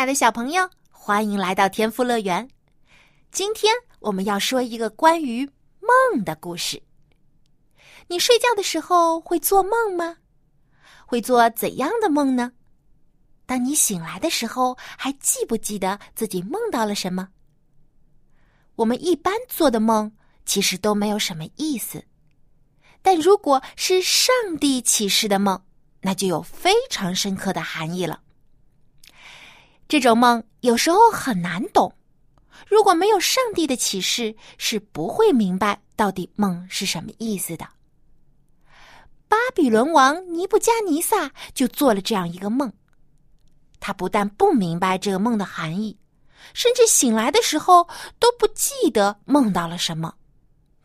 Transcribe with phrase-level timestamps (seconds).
[0.00, 2.48] 亲爱的小朋友，欢迎来到天赋乐园。
[3.30, 5.44] 今天我们要说一个关于
[5.78, 6.82] 梦的故事。
[8.08, 10.16] 你睡觉的时候会做梦吗？
[11.04, 12.50] 会做怎样的梦呢？
[13.44, 17.28] 当你醒来的时候，还记不记得自己梦到了什么？
[18.76, 20.10] 我们一般做的梦
[20.46, 22.02] 其实都没有什么意思，
[23.02, 25.62] 但如果是上帝启示的梦，
[26.00, 28.22] 那就有非常深刻的含义了。
[29.90, 31.92] 这种梦有时候很难懂，
[32.68, 37.66] 如果没有上帝的启示，是不会明白到底梦是什么意思的。
[39.26, 42.72] 巴比伦王尼布加尼撒就做了这样一个梦，
[43.80, 45.98] 他不但不明白这个梦的含义，
[46.54, 47.88] 甚至醒来的时候
[48.20, 50.14] 都不记得梦到了什么，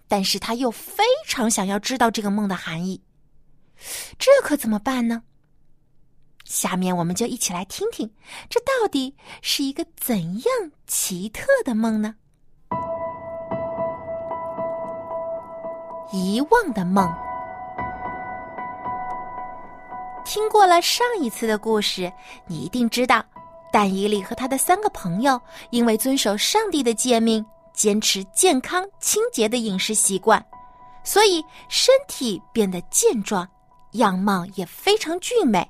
[0.07, 2.99] 但是他又非常想要知道这个梦的含义，
[4.17, 5.21] 这可怎么办呢？
[6.45, 8.09] 下面我们就一起来听听，
[8.49, 12.15] 这到底是一个怎样奇特的梦呢？
[16.13, 17.11] 遗忘的梦。
[20.23, 22.11] 听过了上一次的故事，
[22.47, 23.25] 你一定知道，
[23.71, 30.43] 但以理和他的三个朋友因为遵守上帝的诫命，坚持健康清洁的饮食习惯，
[31.03, 33.47] 所以身体变得健壮，
[33.93, 35.67] 样貌也非常俊美。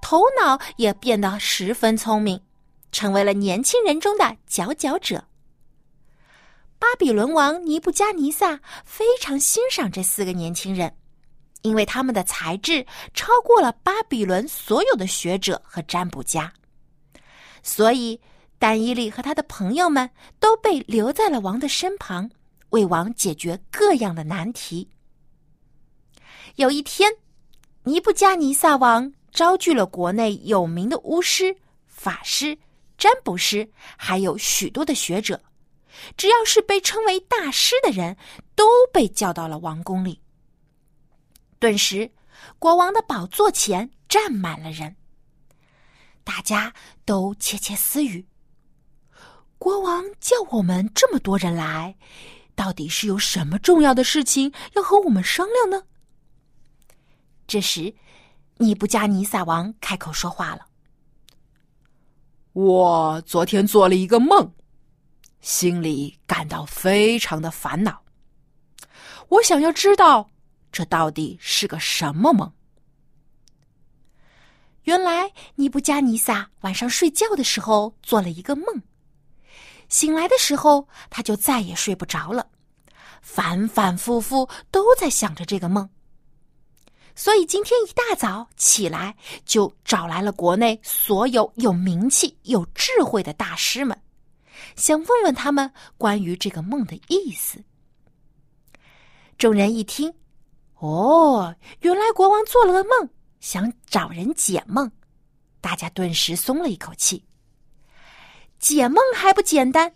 [0.00, 2.40] 头脑也变得十分聪明，
[2.92, 5.24] 成为了年轻人中的佼佼者。
[6.78, 10.94] 巴比伦王尼布加尼撒非常欣赏这四个年轻人，
[11.62, 12.84] 因为他们的才智
[13.14, 16.52] 超过了巴比伦所有的学者和占卜家，
[17.62, 18.20] 所以
[18.58, 22.30] 丹伊利和他的朋友们都被留在了王的身旁，
[22.70, 24.90] 为王解决各样的难题。
[26.56, 27.10] 有一天，
[27.84, 29.12] 尼布加尼撒王。
[29.34, 31.56] 招聚了国内有名的巫师、
[31.88, 32.56] 法师、
[32.96, 35.42] 占卜师，还有许多的学者。
[36.16, 38.16] 只要是被称为大师的人，
[38.54, 40.20] 都被叫到了王宫里。
[41.58, 42.08] 顿时，
[42.60, 44.94] 国王的宝座前站满了人，
[46.22, 46.72] 大家
[47.04, 48.24] 都窃窃私语：
[49.58, 51.96] 国王叫我们这么多人来，
[52.54, 55.82] 到底是有什么重要的事情要和我们商量呢？
[57.48, 57.92] 这时。
[58.58, 60.66] 尼布加尼撒王开口说话了
[62.54, 64.54] ：“我昨天做了一个梦，
[65.40, 68.02] 心里感到非常的烦恼。
[69.28, 70.30] 我想要知道
[70.70, 72.52] 这到底是个什么梦。”
[74.84, 78.82] 原来尼布加尼撒晚上睡觉的时候做了一个梦，
[79.88, 82.46] 醒来的时候他就再也睡不着了，
[83.20, 85.90] 反反复复都在想着这个梦。
[87.16, 89.14] 所以今天一大早起来，
[89.44, 93.96] 就找来了国内所有有名气、有智慧的大师们，
[94.74, 97.62] 想问问他们关于这个梦的意思。
[99.38, 100.12] 众人一听，
[100.78, 103.08] 哦，原来国王做了个梦，
[103.38, 104.90] 想找人解梦，
[105.60, 107.24] 大家顿时松了一口气。
[108.58, 109.94] 解梦还不简单，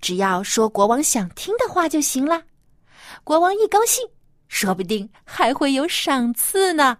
[0.00, 2.42] 只要说国王想听的话就行了。
[3.22, 4.04] 国王一高兴。
[4.50, 6.98] 说不定还会有赏赐呢。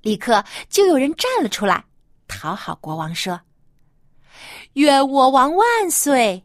[0.00, 1.84] 立刻就有人站了出来，
[2.26, 3.38] 讨好国王说
[4.72, 6.42] ：“愿我王万岁！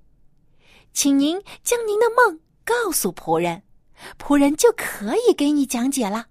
[0.91, 3.63] 请您将您的梦告诉仆人，
[4.19, 6.27] 仆人就可以给你讲解了。”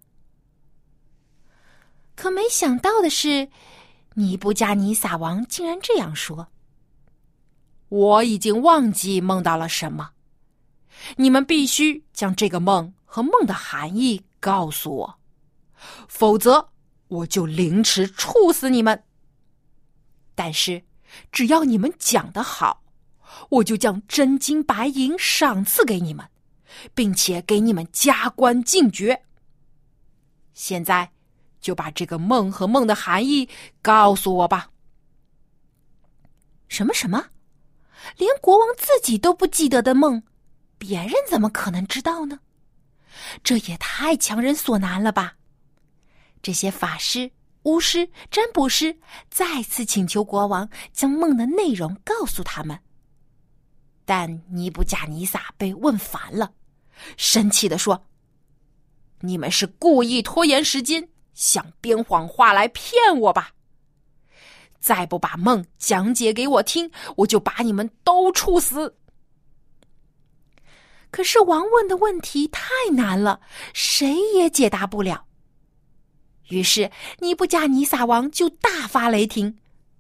[2.14, 3.48] 可没想到的是，
[4.12, 6.48] 尼布加尼撒王竟然这样说
[7.88, 10.10] ：“我已经忘记梦到了什么，
[11.16, 15.20] 你们必须将这个梦。”和梦的含义告诉我，
[16.08, 16.70] 否则
[17.06, 19.05] 我就凌迟处死你们。
[20.34, 20.82] 但是
[21.31, 22.82] 只要你们讲的好，
[23.50, 26.28] 我就将真金白银赏赐给你们，
[26.93, 29.22] 并且给你们加官进爵。
[30.52, 31.12] 现在
[31.60, 33.49] 就把这个梦和梦的含义
[33.81, 34.70] 告诉我吧。
[36.67, 37.26] 什么什么？
[38.17, 40.25] 连国王自己都不记得的梦，
[40.78, 42.40] 别人怎么可能知道呢？”
[43.43, 45.34] 这也太强人所难了吧！
[46.43, 47.31] 这些法师、
[47.62, 48.99] 巫师、占卜师
[49.31, 52.78] 再次请求国王将梦的内容告诉他们。
[54.05, 56.52] 但尼布贾尼撒被问烦了，
[57.16, 58.06] 生气地说
[59.20, 63.52] ：“你们是故意拖延时间，想编谎话来骗我吧？
[64.78, 68.94] 再不把梦讲解给我听，我就把你们都处死。”
[71.14, 73.38] 可是王问的问题太难了，
[73.72, 75.26] 谁也解答不了。
[76.49, 76.90] 于是
[77.20, 79.56] 尼布加尼撒王就大发雷霆，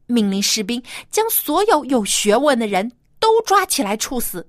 [0.06, 0.82] 命令士兵
[1.12, 2.90] 将所有有学问的人。
[3.20, 4.44] 都抓起来处死！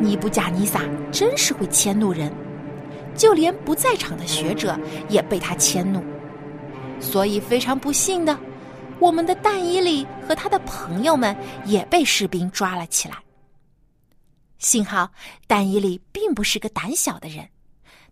[0.00, 0.80] 尼布贾尼撒
[1.12, 2.30] 真是会迁怒人，
[3.14, 4.76] 就连不在场的学者
[5.08, 6.02] 也被他迁怒。
[7.00, 8.36] 所以非常不幸的，
[9.02, 13.16] 我们的但伊里和他的朋友们也被士兵抓了起来。
[14.58, 15.10] 幸好
[15.48, 17.48] 但伊里并不是个胆小的人，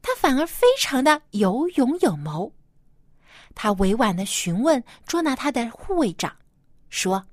[0.02, 2.52] 他反而非常的有勇有谋。
[3.54, 6.34] 他委婉的询问捉拿他的护卫长，
[6.88, 7.24] 说：“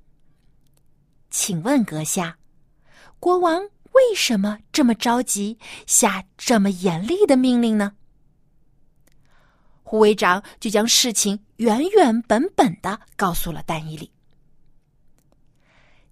[1.32, 2.38] 请问阁下，
[3.20, 3.60] 国王
[3.94, 5.58] 为什么这么着急
[5.88, 7.94] 下这么严厉的命令呢？”
[9.90, 14.12] 护卫长就将事情原原本本的告诉了丹伊里。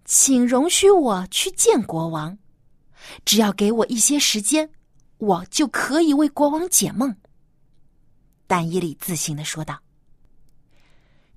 [0.05, 2.37] 请容许我去见国王，
[3.25, 4.69] 只要给我一些时间，
[5.17, 7.13] 我就可以为国王解梦。”
[8.47, 9.77] 丹伊里自信的说道。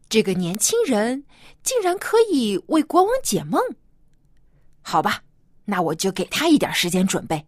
[0.08, 1.24] 这个年轻人
[1.64, 3.60] 竟然可以为国王解梦，
[4.80, 5.24] 好吧，
[5.64, 7.44] 那我就给他一点时间准备。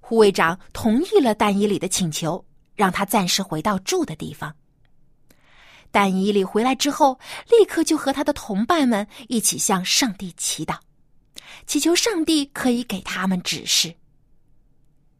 [0.00, 2.44] 护卫长同意了丹伊里的请求，
[2.82, 4.52] 让他暂时回到住的地方。
[5.92, 10.76] 但伊里回来之后，立刻就和他的同伴们一起向上帝祈祷，
[11.64, 13.94] 祈求上帝可以给他们指示。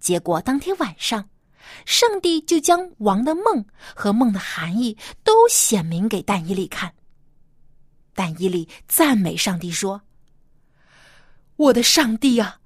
[0.00, 1.28] 结果当天晚上。
[1.86, 3.64] 上帝就将王的梦
[3.94, 6.92] 和梦的含义都显明给但伊利看。
[8.14, 10.02] 但伊利赞美上帝说
[11.56, 12.58] ：“我的上帝啊，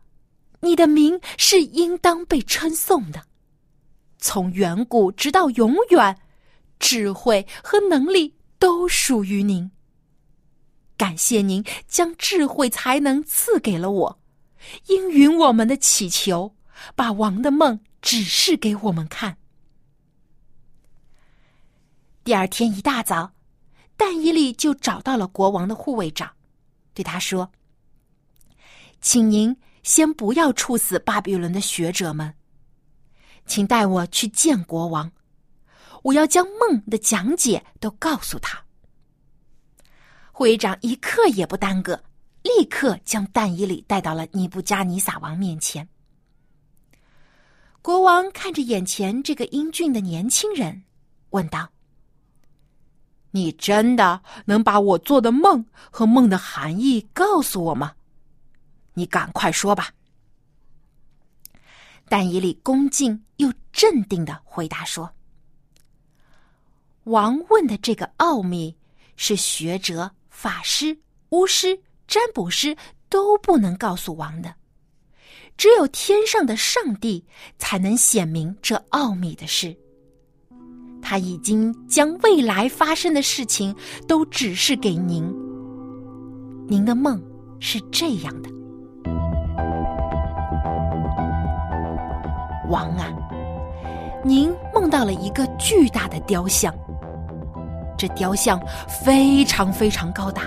[0.60, 3.22] 你的名是应当被称颂的，
[4.26, 6.18] 从远古直到永远，
[6.80, 9.70] 智慧和能力都属于您。
[10.96, 14.18] 感谢您将智慧才能赐给了我，
[14.88, 16.56] 应允我们的祈求，
[16.96, 19.36] 把王的梦。”指示给我们看。
[22.22, 23.32] 第二天一大早，
[23.96, 26.30] 但伊利就找到了国王的护卫长，
[26.94, 27.50] 对他说
[29.00, 32.32] ：“请您先不要处死巴比伦的学者们，
[33.46, 35.10] 请带我去见国王，
[36.02, 38.62] 我要将梦的讲解都告诉他。”
[40.32, 41.98] 会长一刻也不耽搁，
[42.42, 45.88] 立刻将但伊里带到了尼布加尼撒王面前。
[47.80, 50.82] 国王看着眼前这个英俊的年轻人，
[51.30, 51.70] 问道
[53.30, 57.94] ：“你真的能把我做的梦和梦的含义告诉我吗？
[58.92, 59.90] 你赶快说吧。”
[62.08, 65.10] 但以理恭敬又镇定的回答说
[67.04, 68.76] ：“王问的这个奥秘，
[69.16, 70.98] 是学者、法师、
[71.30, 72.76] 巫师、占卜师
[73.08, 74.54] 都不能告诉王的。”
[75.56, 77.24] 只有天上的上帝
[77.56, 79.74] 才能显明这奥秘的事。
[81.00, 83.74] 他已经将未来发生的事情
[84.06, 85.24] 都指示给您。
[86.68, 87.22] 您的梦
[87.58, 88.50] 是这样的：
[92.68, 93.12] 王啊，
[94.24, 96.74] 您梦到了一个巨大的雕像。
[97.96, 100.42] 这雕像非常非常高大，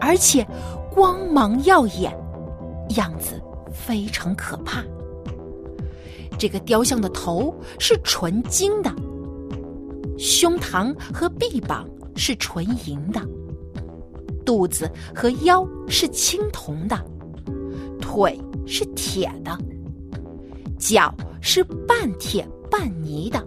[0.00, 0.46] 而且
[0.90, 2.12] 光芒耀眼，
[2.96, 3.40] 样子。
[3.76, 4.84] 非常可怕。
[6.38, 8.94] 这个雕像的头是纯金的，
[10.16, 13.20] 胸膛和臂膀是纯银的，
[14.46, 16.96] 肚子和腰是青铜的，
[18.00, 19.58] 腿是铁的，
[20.84, 23.42] 脚是半铁半泥的。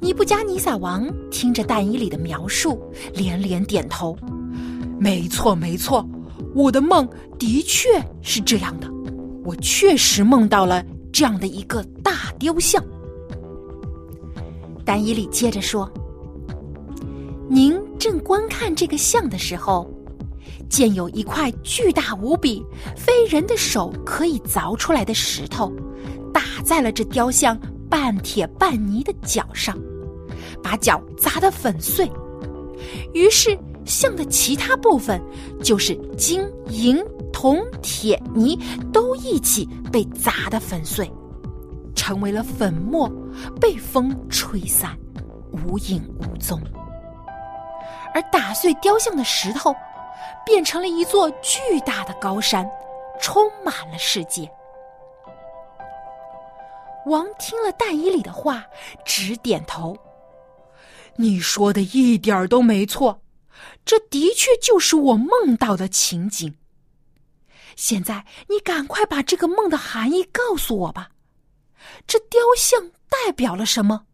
[0.00, 2.82] 尼布加尼撒王听着但伊里的描述，
[3.14, 4.16] 连连点头
[4.98, 6.04] ：“没错，没错。”
[6.56, 7.88] 我的梦的确
[8.20, 8.90] 是这样的，
[9.44, 12.84] 我确实梦到了这样的一个大雕像。
[14.84, 15.88] 丹伊里接着说
[17.48, 19.88] ：“您正观看这个像的时候，
[20.70, 22.64] 见有一块巨大无比、
[22.96, 25.70] 非人的手可以凿出来的石头，
[26.32, 27.58] 打在了这雕像
[27.90, 29.76] 半铁半泥的脚上，
[30.62, 32.10] 把脚砸得粉碎。
[33.12, 35.20] 于是。”像的其他部分
[35.64, 38.56] 就是金银、铜、铁、泥
[38.92, 41.10] 都一起被砸得粉碎，
[41.94, 43.10] 成为了粉末，
[43.58, 44.96] 被风吹散，
[45.50, 46.60] 无影无踪。
[48.14, 49.74] 而打碎雕像的石头，
[50.44, 52.68] 变成了一座巨大的高山，
[53.20, 54.50] 充满了世界。
[57.06, 58.64] 王听了但以里的话，
[59.04, 59.96] 直点头。
[61.16, 63.22] 你说的一点儿都没错，
[63.84, 66.54] 这的确就是我梦到的情景。
[67.76, 71.10] 现在你赶快把这个梦的含义告诉我吧。
[72.06, 74.04] 这雕像代表了什么？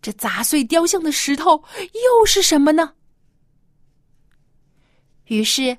[0.00, 2.94] 这砸碎雕像的石头又是什么呢？
[5.28, 5.78] 于是，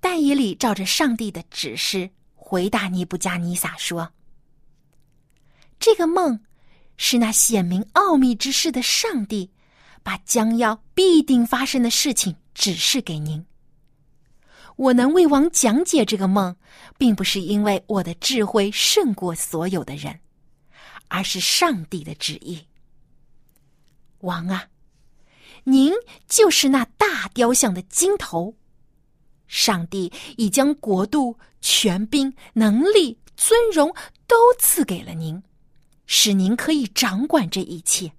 [0.00, 4.12] 但以里照着上帝的指示回答尼布加尼撒说
[5.78, 6.40] ：“这个梦
[6.96, 9.50] 是那显明奥秘之事的上帝。”
[10.04, 13.46] 把将要必定发生的事情指示给您。
[14.74, 16.56] 我能为王讲解这个梦，
[16.98, 20.18] 并不是因为我的智慧胜过所有的人，
[21.06, 22.66] 而是上帝的旨意。
[24.22, 24.70] 王啊，
[25.62, 25.92] 您
[26.26, 28.56] 就是那大雕像的金头，
[29.52, 33.94] 上帝已将国度、权柄、能力、尊荣
[34.26, 35.42] 都赐给了您，
[36.06, 38.12] 使您可以掌管这一切。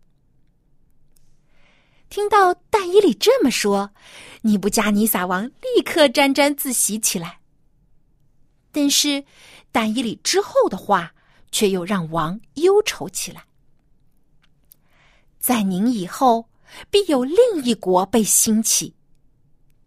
[2.07, 3.89] 听到但以里这么说，
[4.43, 7.39] 尼布加尼撒王立刻沾沾自喜起来。
[8.71, 9.25] 但是，
[9.71, 11.15] 但以里之后的话
[11.51, 13.45] 却又让王忧愁起来。
[15.39, 16.47] 在您以后，
[16.91, 18.93] 必有另一国被兴起，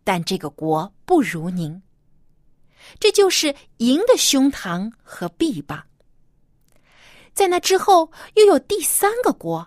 [0.07, 1.83] 但这个国不如您。
[3.01, 5.85] 这就是银的胸膛和臂膀。
[7.35, 9.67] 在那之后，又有第三个国。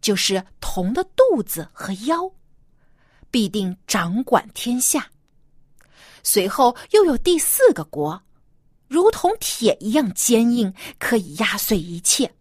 [0.00, 2.30] 就是铜的肚子和腰，
[3.28, 5.10] 必定掌管天下。
[6.22, 8.22] 随后又有第四个国，
[8.86, 12.32] 如同铁一样坚硬，可以压碎一切。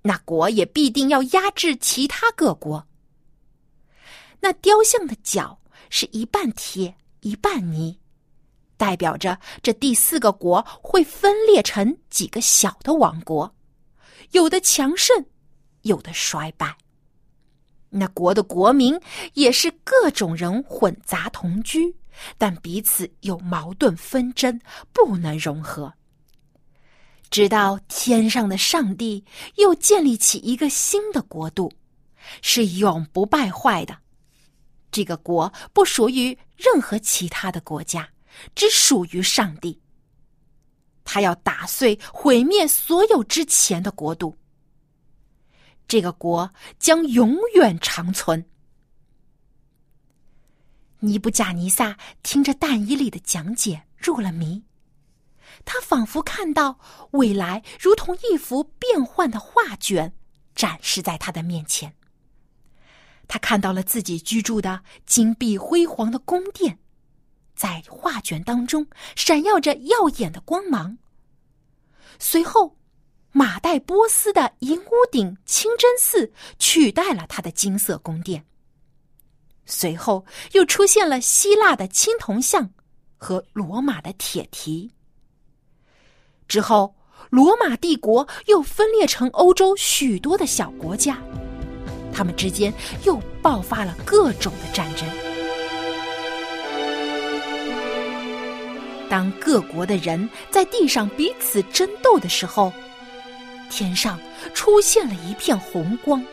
[0.00, 2.86] 那国也必定要压制其他各国。
[4.40, 5.57] 那雕像的脚
[5.90, 7.98] 是一半铁一半泥，
[8.76, 13.54] 代表着这第四个国会分裂成几个小的王国，
[14.32, 15.24] 有的强盛。
[15.82, 16.76] 有的衰败，
[17.88, 19.00] 那国的国民
[19.34, 21.94] 也是各种人混杂同居，
[22.36, 24.60] 但彼此有矛盾纷争，
[24.92, 25.94] 不能融合。
[27.30, 31.72] 直到天上的上帝又建立起一个新的国度，
[32.42, 33.96] 是永不败坏的。
[34.90, 38.08] 这个国不属于任何其他的国家，
[38.54, 39.80] 只属于上帝。
[41.04, 44.36] 他要打碎、毁灭所有之前的国度。
[45.86, 48.46] 这个国将永远长存。
[51.00, 54.62] 尼布贾尼撒听着但以里的讲解入了迷，
[55.64, 56.78] 他仿佛看到
[57.12, 60.12] 未来如同一幅变幻的画卷
[60.54, 61.94] 展示在他的面前。
[63.28, 66.78] 他看到了自己居住的金碧辉煌的宫殿，
[67.54, 70.98] 在画卷当中闪耀着耀眼的光芒。
[72.18, 72.74] 随后。
[73.30, 78.44] 马代波斯的银屋顶清真寺取代了他的金色宫殿。
[79.66, 82.68] 随后又出现了希腊的青铜像
[83.18, 84.90] 和罗马的铁蹄。
[86.48, 86.96] 之后，
[87.28, 91.22] 罗马帝国又分裂成欧洲许多的小国家，
[92.12, 92.72] 他们之间
[93.04, 95.08] 又爆发了各种的战争。
[99.08, 102.72] 当各国的人在地上彼此争斗的时候。
[103.70, 104.18] 天上
[104.54, 106.24] 出现了一片红光，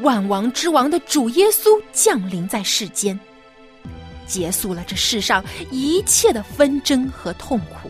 [0.00, 3.16] 万王之王的主耶稣降临在世间，
[4.26, 7.88] 结束了这世上一切的纷争和痛苦。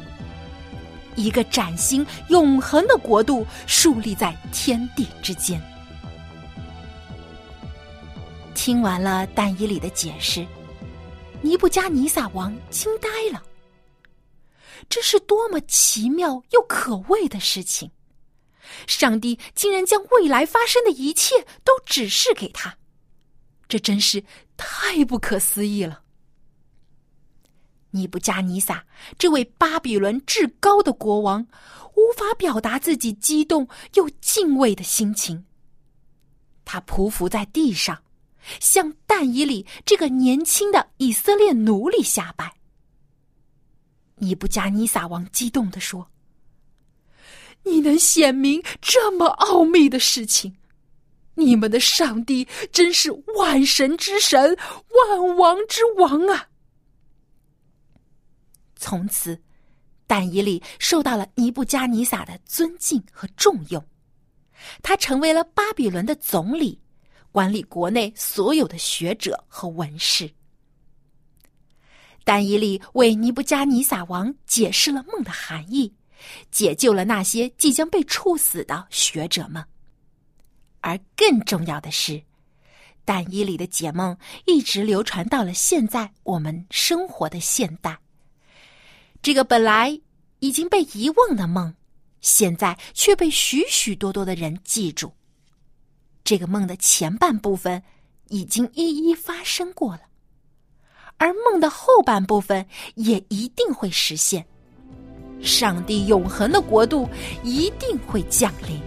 [1.15, 5.59] 一个崭新永恒的国度树立在天地之间。
[8.55, 10.47] 听完了但以里的解释，
[11.41, 13.43] 尼布加尼撒王惊呆了。
[14.89, 17.91] 这是多么奇妙又可畏的事情！
[18.87, 22.77] 上帝竟然将未来发生的一切都指示给他，
[23.69, 24.25] 这真是
[24.57, 26.03] 太不可思议了。
[27.91, 28.85] 尼布加尼撒
[29.19, 31.47] 这位巴比伦至高的国王，
[31.95, 35.45] 无法表达自己激动又敬畏的心情。
[36.65, 38.02] 他匍匐在地上，
[38.61, 42.55] 向但以里这个年轻的以色列奴隶下拜。
[44.17, 46.09] 尼布加尼撒王激动地说。
[47.65, 50.57] 你能显明这么奥秘的事情，
[51.37, 54.59] 你们的上帝真是万神之神、
[54.89, 56.49] 万王之王啊！
[58.75, 59.41] 从此，
[60.09, 63.87] 但以理受到了尼布加尼撒的尊敬和重用，
[64.83, 66.82] 他成为了巴比伦的总理，
[67.33, 70.31] 管理国内所有的学者和文士。
[72.25, 75.93] 但伊利为尼布加尼撒王解释了梦的含义，
[76.53, 79.65] 解救了那些即将被处死的学者们。
[80.81, 82.23] 而更重要的是，
[83.05, 87.99] 但以理的解梦一直流传到了现在我们生活的现代。
[89.21, 90.01] 这个本来
[90.41, 91.75] 已经被遗忘的梦，
[92.21, 95.13] 现在却被许许多多的人记住。
[96.33, 97.83] 这个梦的前半部分
[98.31, 100.01] 已经一一发生过了。
[101.19, 104.43] 而梦的后半部分也一定会实现，
[105.43, 107.07] 上帝永恒的国度
[107.43, 108.81] 一定会降临。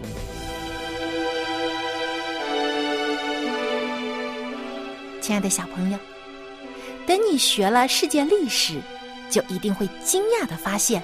[5.22, 6.00] 亲爱的小朋友，
[7.06, 8.82] 等你学了世界历史，
[9.30, 11.04] 就一定会惊讶的发现，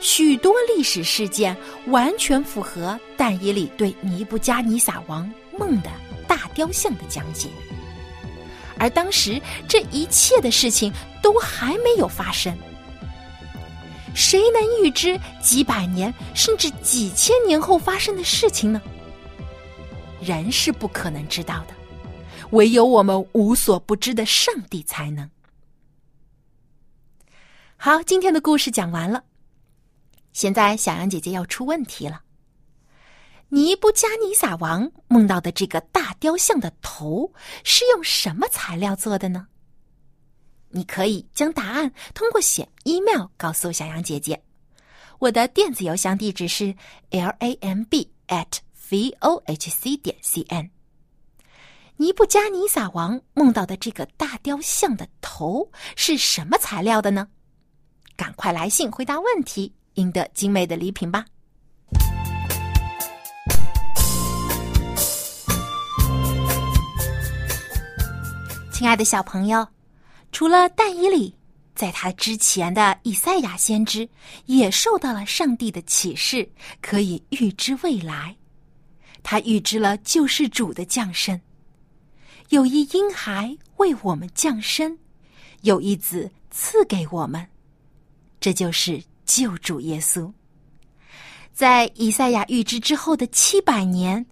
[0.00, 1.54] 许多历史事件
[1.88, 5.90] 完全符合但以理对尼布加尼撒王梦的
[6.26, 7.48] 大雕像的讲解。
[8.78, 12.56] 而当时，这一切的事情都还没有发生。
[14.14, 18.80] 谁能预知几百年甚至几千年后发生的事情呢？
[20.20, 21.74] 人是不可能知道的，
[22.50, 25.30] 唯有我们无所不知的上帝才能。
[27.76, 29.22] 好，今天的故事讲完了。
[30.32, 32.22] 现在，小羊姐姐要出问题了。
[33.56, 37.32] 尼布加尼撒王梦到的这个大雕像的头
[37.64, 39.46] 是用什么材料做的呢？
[40.68, 44.38] 你可以将答案通过写 email 告诉小杨姐姐。
[45.20, 46.76] 我的电子邮箱地址是
[47.08, 48.58] l a m b at
[48.90, 50.70] v o h c 点 c n。
[51.96, 57.26] 尼布加尼撒王梦到的这个大雕像的头是什么材料的呢？
[58.16, 61.24] 赶快来信回答问题，赢得精美的礼品吧！
[68.76, 69.66] 亲爱的小朋友，
[70.32, 71.34] 除了但以理，
[71.74, 74.06] 在他之前的以赛亚先知
[74.44, 76.46] 也受到了上帝的启示，
[76.82, 78.36] 可以预知未来。
[79.22, 81.40] 他预知了救世主的降生，
[82.50, 84.98] 有一婴孩为我们降生，
[85.62, 87.48] 有一子赐给我们，
[88.40, 90.30] 这就是救主耶稣。
[91.54, 94.26] 在以赛亚预知之后的七百年，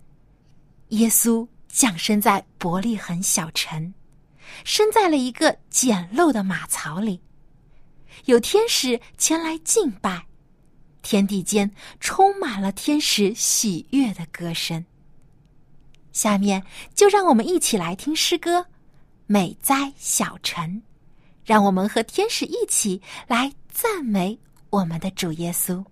[0.89, 3.95] 耶稣降生在伯利恒小城。
[4.63, 7.21] 生在了一个简陋的马槽里，
[8.27, 10.27] 有天使前来敬拜，
[11.03, 14.85] 天地间充满了天使喜悦的歌声。
[16.13, 16.63] 下面
[16.95, 18.61] 就让我们一起来听诗歌
[19.27, 20.65] 《美哉小城》，
[21.45, 24.39] 让我们和天使一起来赞美
[24.71, 25.85] 我们的主耶稣。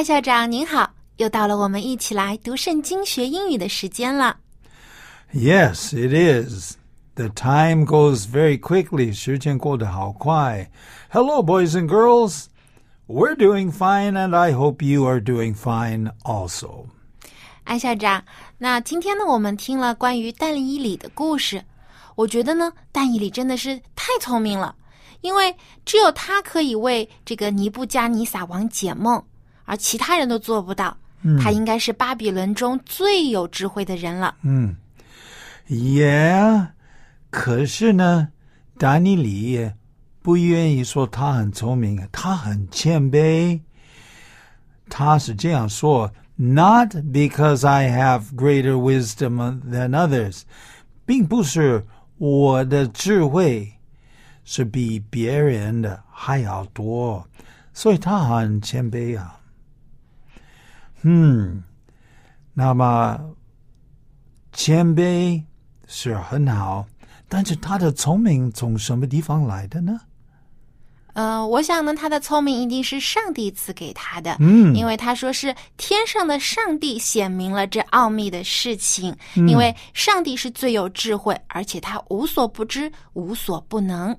[0.00, 4.38] 艾校长您好，又到了我们一起来读圣经学英语的时间了。
[5.34, 6.76] Yes, it is.
[7.16, 9.12] The time goes very quickly.
[9.12, 10.70] 时间过得好快.
[11.10, 12.46] Hello, boys and girls.
[13.06, 16.86] We're doing fine, and I hope you are doing fine also.
[17.64, 18.24] 艾校长，
[18.56, 21.62] 那今天呢，我们听了关于但以理的故事。
[22.14, 24.74] 我觉得呢，但以理真的是太聪明了，
[25.20, 29.22] 因为只有他可以为这个尼布加尼撒王解梦，
[29.70, 30.96] 而其他人都做不到。
[31.40, 34.34] 他应该是巴比伦中最有智慧的人了。
[34.42, 34.74] 嗯
[35.68, 36.68] ，Yeah，
[37.30, 38.28] 可是呢，
[38.78, 39.70] 丹尼里
[40.22, 43.60] 不愿意说他很聪明，他很谦卑。
[44.88, 50.40] 他是这样说：“Not because I have greater wisdom than others，
[51.04, 53.74] 并不是我的智慧
[54.42, 57.28] 是比别人的还要多，
[57.74, 59.36] 所以他很谦卑啊。”
[61.02, 61.62] 嗯，
[62.52, 63.18] 那么
[64.52, 65.42] 谦卑
[65.86, 66.86] 是很好，
[67.28, 70.00] 但是他的聪明从什么地方来的呢？
[71.12, 74.36] 呃，我想呢，他的聪明一定是上帝赐给他的。
[74.38, 79.14] 嗯，因为他说是天上的上帝显明了这奥秘的事情。
[79.34, 84.16] 因为上帝是最有智慧，而且他无所不知，无所不能。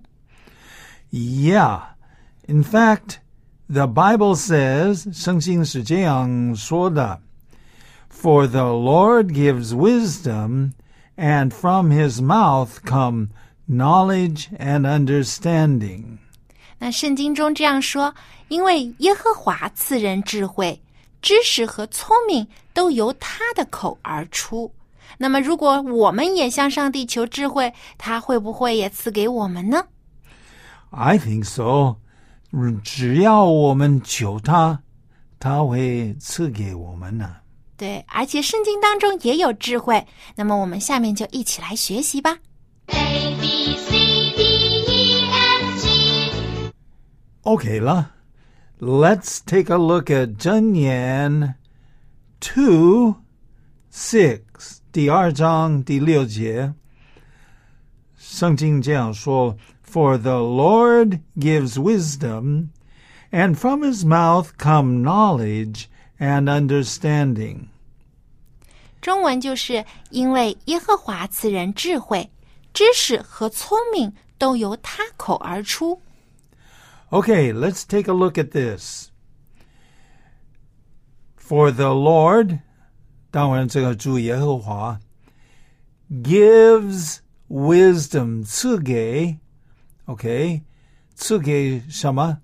[1.11, 1.81] Yeah,
[2.47, 3.15] in fact.
[3.70, 7.20] The Bible says, 圣经是这样说的,
[8.08, 10.72] For the Lord gives wisdom,
[11.16, 13.28] and from his mouth come
[13.68, 16.18] knowledge and understanding.
[16.78, 18.14] 那圣经中这样说，
[18.48, 20.80] 因为耶和华赐人智慧、
[21.20, 24.72] 知识和聪明，都由他的口而出。
[25.18, 29.86] 那么，如果我们也向上帝求智慧，他会不会也赐给我们呢？
[30.90, 31.96] I think so.
[32.83, 34.81] 只要我们求他，
[35.39, 37.37] 他会赐给我们呢。
[37.77, 40.05] 对，而且圣经当中也有智慧。
[40.35, 42.37] 那么我们下面就一起来学习吧。
[42.87, 43.91] A B C
[44.35, 44.43] D
[44.85, 46.71] E F G。
[47.43, 48.11] OK 了
[48.79, 51.55] ，Let's take a look at 箴言
[52.39, 53.15] two
[53.91, 54.41] six
[54.91, 56.73] 第二章第六节。
[58.17, 59.57] 圣经这样说。
[59.90, 62.70] For the Lord gives wisdom,
[63.30, 67.68] and from his mouth come knowledge and understanding.
[69.00, 72.30] 中文就是因为耶和华赐人智慧、
[72.74, 76.02] 知识和聪明，都由他口而出。
[77.10, 79.10] Okay, let's take a look at this.
[81.36, 82.58] For the Lord,
[83.30, 84.98] 当然这个主耶和华
[86.10, 89.38] gives wisdom 赐给
[90.06, 90.62] OK，
[91.14, 92.38] 赐给什么？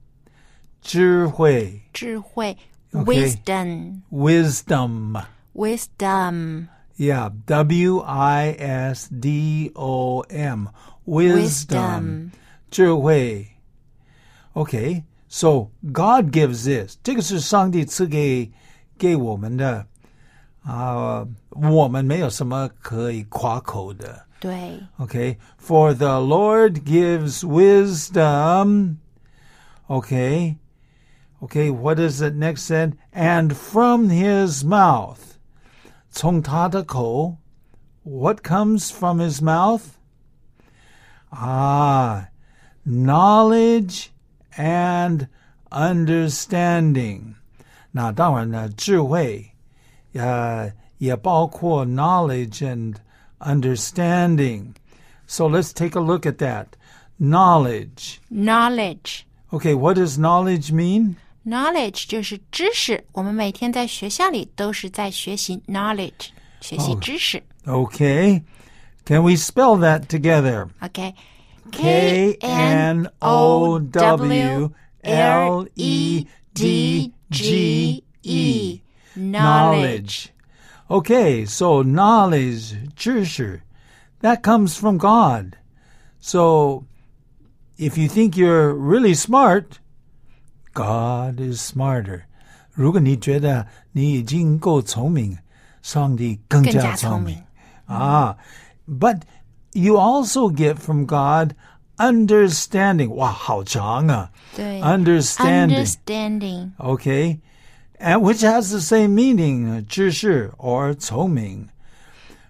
[0.81, 1.81] 智慧。
[1.93, 2.57] 智慧。
[2.93, 3.05] Okay.
[3.05, 4.03] Wisdom.
[4.11, 5.23] Wisdom.
[5.55, 6.69] Wisdom.
[6.99, 10.69] Yeah, W I S D O M.
[11.07, 12.31] Wisdom.
[12.71, 13.49] 智慧。
[14.55, 16.99] Okay, so God gives this.
[17.03, 18.51] 这个是上帝赐给
[18.99, 19.87] 给我们的
[20.63, 24.26] 啊，我们没有什么可以夸口的。
[24.41, 24.81] 对。
[24.99, 25.39] Okay.
[25.57, 28.99] For the Lord gives wisdom.
[29.89, 30.57] Okay.
[31.43, 31.71] Okay.
[31.71, 32.97] What is it next said?
[33.13, 35.39] And from his mouth.
[36.11, 37.39] 从他的口.
[38.05, 39.97] What comes from his mouth?
[41.31, 42.29] Ah,
[42.85, 44.09] knowledge
[44.57, 45.29] and
[45.71, 47.37] understanding.
[47.93, 49.53] 那当然呢，智慧，
[50.15, 52.97] 呃，也包括 knowledge and
[53.41, 54.75] understanding.
[55.27, 56.77] So let's take a look at that.
[57.19, 58.21] Knowledge.
[58.31, 59.27] Knowledge.
[59.53, 61.17] Okay, what does knowledge mean?
[61.45, 63.05] Knowledge 就是知识。
[63.13, 66.29] 我们每天在学校里都是在学习 knowledge，
[66.61, 67.43] 学习知识。
[67.67, 67.87] Oh.
[67.87, 68.43] Okay.
[69.05, 70.69] Can we spell that together?
[70.81, 71.15] Okay.
[71.71, 78.81] K N O W L E D G E.
[79.17, 80.29] Knowledge.
[80.89, 83.63] Okay, so knowledge, 知识,
[84.21, 85.57] that comes from God.
[86.21, 86.85] So
[87.79, 89.79] if you think you're really smart,
[90.75, 92.25] God is smarter.
[92.73, 95.39] 如果你觉得你已经够聪明，
[95.83, 97.43] 上帝更加聪明。
[97.87, 98.37] 啊，
[98.89, 99.23] But
[99.73, 101.55] you also get from God
[101.97, 103.11] understanding.
[103.15, 104.31] 哇，好长啊！
[104.57, 105.87] 对，understanding.
[105.87, 106.73] Understanding.
[106.79, 107.39] Okay
[107.99, 111.69] and which has the same meaning, 知识 or 聪明.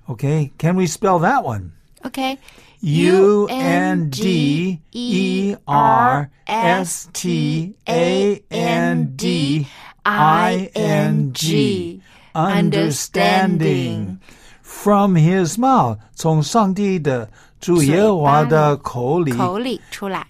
[0.09, 1.73] Okay, can we spell that one?
[2.05, 2.39] Okay.
[2.81, 9.69] U N D E R S T A N D
[10.05, 12.03] I N G.
[12.35, 14.19] Understanding.
[14.63, 20.27] From his mouth, 从上帝的主耶和华的口里口里出来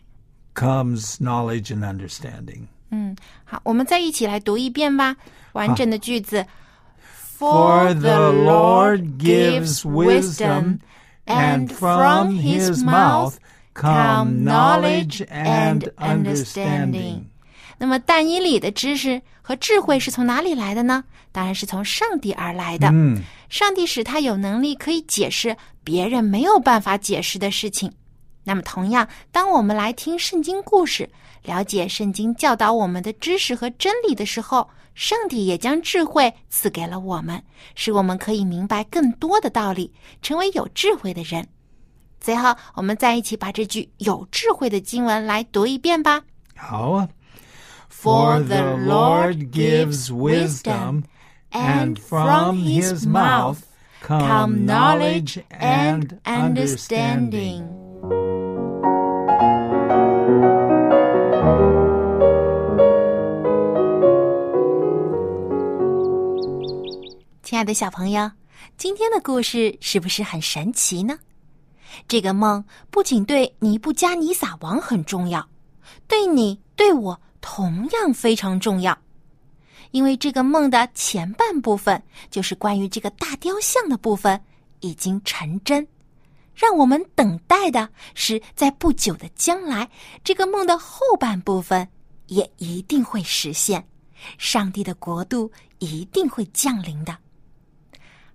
[0.54, 2.66] comes knowledge and understanding.
[2.89, 5.15] 嗯，好，我们再一起来读一遍吧，
[5.53, 6.45] 完整的句子。
[7.37, 10.79] For the Lord gives wisdom,
[11.25, 13.35] and from his mouth
[13.73, 17.25] come knowledge and understanding.
[17.77, 21.03] 那么但以理的知识和智慧是从哪里来的呢？
[21.31, 22.89] 当然是从上帝而来的。
[22.91, 27.91] 嗯上帝使他有能力可以解释别人没有办法解释的事情。
[28.43, 31.07] 那么，同样，当我们来听圣经故事，
[31.47, 37.41] 了解圣经教导我们的知识和真理的时候，上帝也将智慧赐给了我们，
[37.73, 41.47] 使我们可以明白更多的道理，成为有智慧的人。
[42.19, 46.21] 最后，我们再一起把这句有智慧的经文来读一遍吧。
[46.53, 47.07] 好啊。
[47.89, 51.05] For the Lord gives wisdom,
[51.51, 53.59] and from his mouth
[54.01, 57.86] come knowledge and understanding.
[67.57, 68.29] 亲爱的小朋友，
[68.77, 71.17] 今天的故事是不是很神奇呢？
[72.07, 75.43] 这个梦不仅对尼布加尼撒王很重要，
[76.07, 78.95] 对你对我同样非常重要，
[79.89, 84.39] 因为这个梦的前半部分就是关于这个大雕像的部分
[84.81, 85.87] 已经成真，
[86.53, 89.89] 让我们等待的是在不久的将来，
[90.23, 91.89] 这个梦的后半部分
[92.27, 93.83] 也一定会实现，
[94.37, 97.17] 上帝的国度一定会降临的。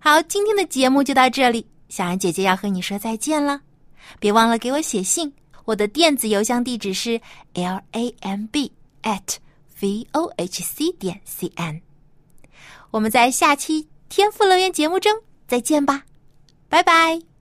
[0.04, 1.64] 好，今天的节目就到这里。
[1.88, 3.60] 小安姐姐要和你说再见了，
[4.18, 5.32] 别忘了给我写信，
[5.64, 7.20] 我的电子邮箱地址是
[7.54, 8.72] l a m b
[9.04, 9.36] at
[9.80, 11.80] v o h c 点 c n。
[12.90, 15.12] 我们在下期天赋乐园节目中
[15.46, 16.02] 再见吧，
[16.68, 17.31] 拜拜。